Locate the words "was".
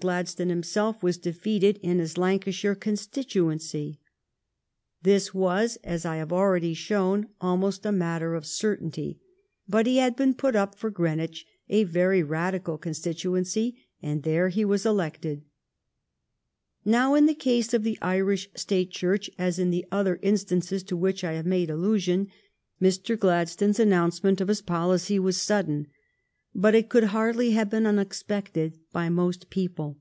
1.00-1.16, 5.32-5.76, 14.64-14.84, 25.20-25.40